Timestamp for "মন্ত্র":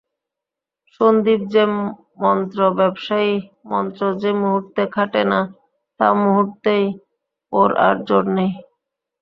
3.71-4.01